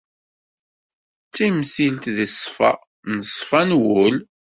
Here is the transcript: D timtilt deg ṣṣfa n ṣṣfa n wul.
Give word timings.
D 1.27 1.31
timtilt 1.35 2.03
deg 2.17 2.29
ṣṣfa 2.33 2.71
n 3.11 3.15
ṣṣfa 3.29 3.61
n 3.67 3.71
wul. 3.81 4.15